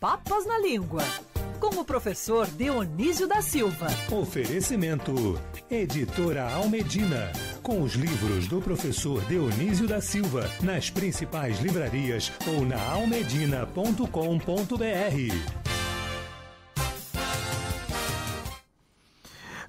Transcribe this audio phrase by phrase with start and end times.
[0.00, 1.04] Papas na Língua,
[1.60, 3.86] com o professor Dionísio da Silva.
[4.10, 5.38] Oferecimento:
[5.70, 7.30] Editora Almedina.
[7.62, 14.06] Com os livros do professor Dionísio da Silva, nas principais livrarias ou na almedina.com.br.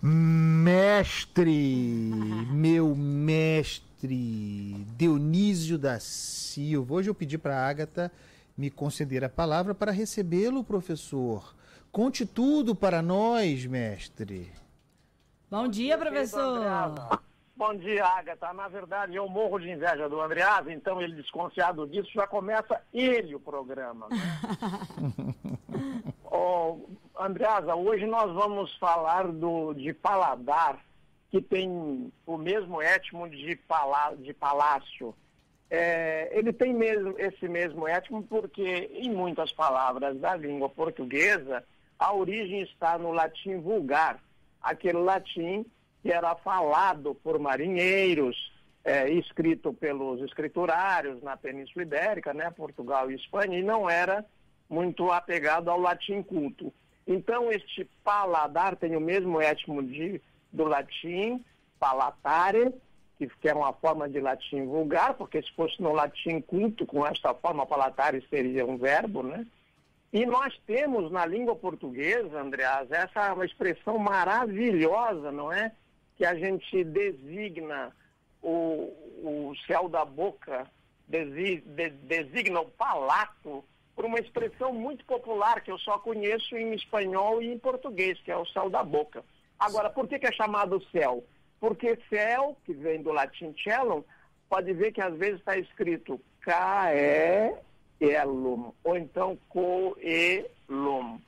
[0.02, 1.44] Mestre,
[2.54, 6.94] meu mestre, Dionísio da Silva.
[6.94, 8.10] Hoje eu pedi para a Agatha
[8.58, 11.56] me conceder a palavra para recebê-lo, professor.
[11.92, 14.52] Conte tudo para nós, mestre.
[15.50, 16.62] Bom dia, professor.
[17.62, 18.52] Bom dia, Agatha.
[18.54, 23.36] Na verdade, eu morro de inveja do Andreasa, então ele desconfiado disso, já começa ele
[23.36, 24.08] o programa.
[24.10, 24.18] Né?
[26.26, 26.80] oh,
[27.20, 30.80] Andreasa, hoje nós vamos falar do, de paladar,
[31.30, 35.14] que tem o mesmo étimo de, palá, de palácio.
[35.74, 41.64] É, ele tem mesmo esse mesmo étimo porque, em muitas palavras da língua portuguesa,
[41.98, 44.20] a origem está no latim vulgar,
[44.62, 45.66] aquele latim
[46.02, 48.52] que era falado por marinheiros,
[48.84, 54.26] é, escrito pelos escriturários na Península Ibérica, né, Portugal e Espanha, e não era
[54.70, 56.74] muito apegado ao latim culto.
[57.08, 61.42] Então, este paladar tem o mesmo étimo de, do latim,
[61.80, 62.74] palatare,
[63.28, 67.34] que, é uma forma de latim vulgar, porque se fosse no latim culto, com esta
[67.34, 69.46] forma palatare seria um verbo, né?
[70.14, 75.72] E nós temos na língua portuguesa, Andreas, essa é uma expressão maravilhosa, não é?
[76.18, 77.96] Que a gente designa
[78.42, 78.92] o,
[79.24, 80.68] o céu da boca,
[81.08, 83.64] desi, de, designa o palato,
[83.96, 88.32] por uma expressão muito popular que eu só conheço em espanhol e em português, que
[88.32, 89.24] é o céu da boca.
[89.60, 91.24] Agora, por que, que é chamado céu?
[91.62, 94.04] Porque céu, que vem do latim celum,
[94.50, 97.54] pode ver que às vezes está escrito caelum,
[98.84, 101.22] ou então coelum.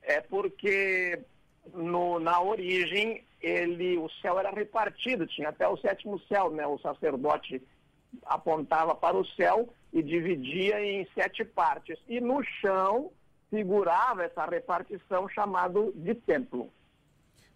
[0.00, 1.18] É porque
[1.74, 6.64] no, na origem ele, o céu era repartido, tinha até o sétimo céu, né?
[6.64, 7.60] O sacerdote
[8.24, 11.98] apontava para o céu e dividia em sete partes.
[12.08, 13.10] E no chão
[13.50, 16.72] figurava essa repartição chamado de templo.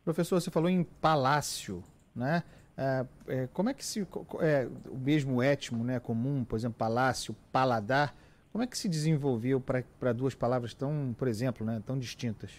[0.04, 1.84] Professor, você falou em palácio
[2.16, 2.42] né?
[2.76, 4.06] É, é, como é que se
[4.40, 8.14] é, o mesmo étimo, né, comum, por exemplo, palácio, paladar,
[8.52, 12.50] como é que se desenvolveu para duas palavras tão, por exemplo, né, tão distintas?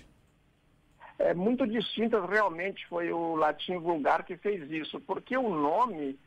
[1.19, 6.19] É muito distintas realmente foi o latim vulgar que fez isso, porque o nome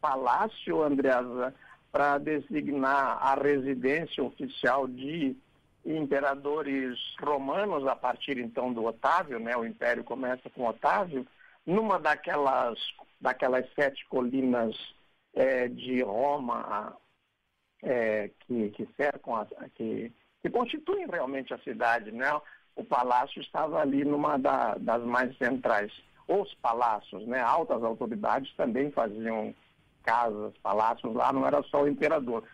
[0.00, 1.52] palácio, Andreasa,
[1.90, 5.36] para designar a residência oficial de
[5.84, 9.56] imperadores romanos a partir então do Otávio, né?
[9.56, 11.26] O império começa com Otávio
[11.66, 12.78] numa daquelas,
[13.20, 14.76] daquelas sete colinas
[15.34, 16.96] é, de Roma
[17.82, 20.12] é, que, que cercam, a, que,
[20.42, 22.28] que constituem realmente a cidade, né?
[22.74, 25.92] O palácio estava ali numa da, das mais centrais.
[26.28, 27.40] Os palácios, né?
[27.40, 29.54] Altas autoridades também faziam
[30.02, 32.44] casas, palácios lá, não era só o imperador.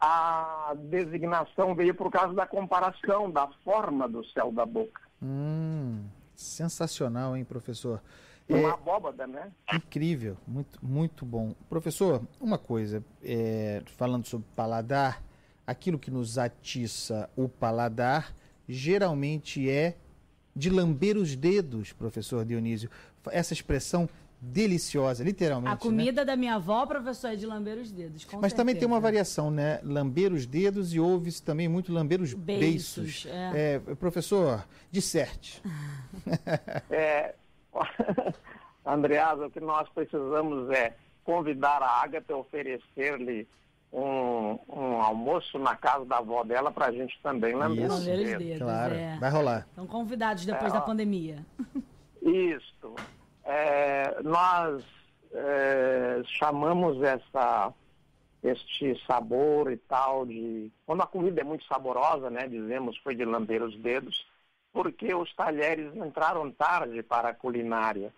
[0.00, 5.00] A designação veio por causa da comparação da forma do céu da boca.
[5.22, 8.00] Hum, sensacional, hein, professor?
[8.48, 9.52] Uma é, abóbada, né?
[9.72, 11.54] Incrível, muito, muito bom.
[11.68, 15.22] Professor, uma coisa, é, falando sobre paladar,
[15.66, 18.34] aquilo que nos atiça o paladar
[18.66, 19.96] geralmente é
[20.56, 22.90] de lamber os dedos, professor Dionísio.
[23.30, 24.08] Essa expressão
[24.40, 25.68] deliciosa, literalmente.
[25.68, 25.80] A né?
[25.80, 26.24] comida né?
[26.24, 28.24] da minha avó, professor, é de lamber os dedos.
[28.24, 28.56] Mas certeza.
[28.56, 29.80] também tem uma variação, né?
[29.82, 33.24] Lamber os dedos e ouve-se também muito lamber os beiços.
[33.24, 33.26] beiços.
[33.26, 33.74] É.
[33.74, 35.62] É, professor, disserte.
[36.90, 37.34] é,
[38.84, 40.94] Andreasa, o que nós precisamos é
[41.24, 43.46] convidar a Agatha a oferecer-lhe
[43.92, 48.38] um, um, almoço na casa da avó dela para a gente também lamber os dedos.
[48.38, 48.58] dedos.
[48.58, 49.18] Claro, é.
[49.18, 49.66] vai rolar.
[49.68, 51.44] Estão convidados depois é, da pandemia.
[52.22, 52.94] Isso.
[53.44, 54.84] É, nós
[55.32, 57.72] é, chamamos essa,
[58.42, 60.70] este sabor e tal de...
[60.84, 64.26] Quando a comida é muito saborosa, né, dizemos, foi de lamber os dedos,
[64.72, 68.12] porque os talheres entraram tarde para a culinária.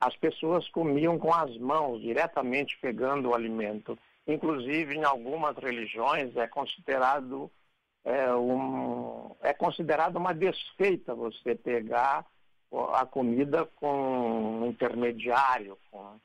[0.00, 3.98] As pessoas comiam com as mãos, diretamente pegando o alimento.
[4.26, 7.50] Inclusive, em algumas religiões, é considerado,
[8.04, 12.26] é, um, é considerado uma desfeita você pegar
[12.94, 16.18] a comida com um intermediário, com,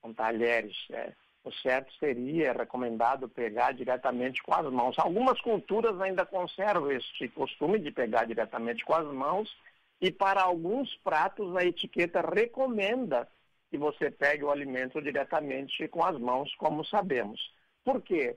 [0.00, 0.76] com talheres.
[0.90, 1.12] É
[1.44, 4.98] o certo seria, é recomendado pegar diretamente com as mãos.
[4.98, 9.54] Algumas culturas ainda conservam este costume de pegar diretamente com as mãos
[10.00, 13.28] e para alguns pratos a etiqueta recomenda
[13.70, 17.52] que você pegue o alimento diretamente com as mãos, como sabemos.
[17.84, 18.36] Por quê?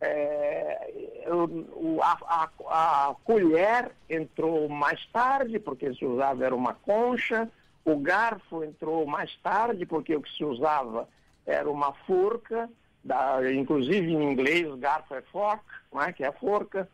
[0.00, 7.50] É, o, a, a, a, colher entrou mais tarde, porque se usava era uma concha,
[7.84, 11.06] o garfo entrou mais tarde, porque o que se usava
[11.50, 12.68] era uma forca,
[13.02, 16.12] da, inclusive em inglês garfo é fork, não é?
[16.12, 16.88] que é a forca,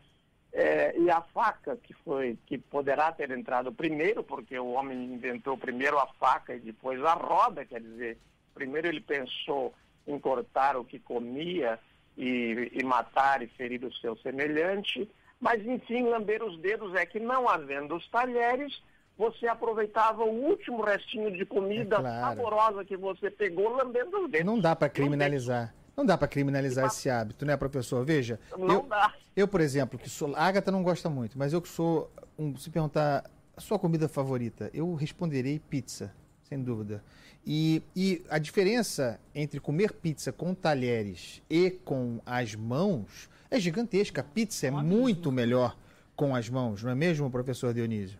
[0.52, 5.58] é, e a faca, que foi que poderá ter entrado primeiro, porque o homem inventou
[5.58, 8.18] primeiro a faca e depois a roda, quer dizer,
[8.54, 9.74] primeiro ele pensou
[10.06, 11.78] em cortar o que comia
[12.16, 17.20] e, e matar e ferir o seu semelhante, mas enfim, lamber os dedos é que
[17.20, 18.82] não havendo os talheres,
[19.16, 22.36] você aproveitava o último restinho de comida é claro.
[22.36, 24.46] saborosa que você pegou lambendo os dedos.
[24.46, 25.74] Não dá para criminalizar.
[25.96, 28.04] Não dá para criminalizar esse hábito, né, professor?
[28.04, 28.38] Veja.
[28.56, 29.14] Não eu, dá.
[29.34, 30.36] Eu, por exemplo, que sou.
[30.36, 32.10] A Agatha não gosta muito, mas eu que sou.
[32.38, 33.24] Um, se perguntar
[33.56, 36.12] a sua comida favorita, eu responderei pizza,
[36.42, 37.02] sem dúvida.
[37.46, 44.20] E, e a diferença entre comer pizza com talheres e com as mãos é gigantesca.
[44.20, 45.74] A pizza é muito melhor
[46.14, 48.18] com as mãos, não é mesmo, professor Dionísio?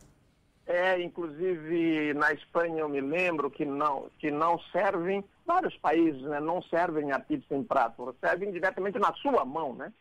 [0.67, 6.41] É, inclusive na Espanha eu me lembro que não, que não servem, vários países né,
[6.41, 9.93] não servem a pizza em prato, servem diretamente na sua mão, né?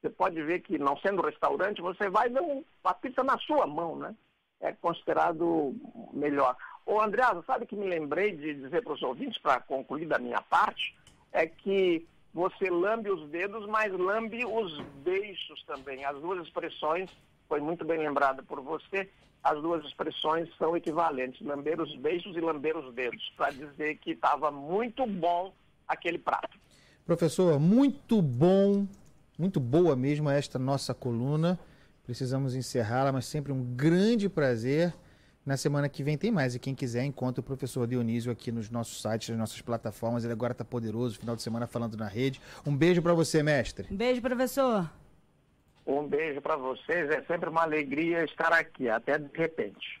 [0.00, 2.42] Você pode ver que não sendo restaurante, você vai dar
[2.84, 4.14] a pizza na sua mão, né?
[4.60, 5.74] É considerado
[6.12, 6.56] melhor.
[6.86, 10.40] Ô Andreasa, sabe que me lembrei de dizer para os ouvintes, para concluir da minha
[10.40, 10.96] parte,
[11.32, 16.04] é que você lambe os dedos, mas lambe os beiços também.
[16.04, 17.10] As duas expressões,
[17.48, 19.08] foi muito bem lembrada por você,
[19.42, 24.10] as duas expressões são equivalentes, lamber os beijos e lamber os dedos, para dizer que
[24.10, 25.52] estava muito bom
[25.86, 26.58] aquele prato.
[27.04, 28.86] Professor, muito bom,
[29.38, 31.58] muito boa mesmo esta nossa coluna.
[32.04, 34.92] Precisamos encerrá-la, mas sempre um grande prazer.
[35.44, 36.56] Na semana que vem tem mais.
[36.56, 40.24] E quem quiser, encontra o professor Dionísio aqui nos nossos sites, nas nossas plataformas.
[40.24, 42.40] Ele agora está poderoso, final de semana falando na rede.
[42.66, 43.86] Um beijo para você, mestre.
[43.88, 44.90] Um beijo, professor.
[45.86, 47.10] Um beijo para vocês.
[47.10, 48.88] É sempre uma alegria estar aqui.
[48.88, 50.00] Até de repente.